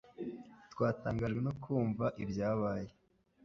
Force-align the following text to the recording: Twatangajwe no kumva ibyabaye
Twatangajwe 0.73 1.39
no 1.47 1.53
kumva 1.63 2.05
ibyabaye 2.23 2.89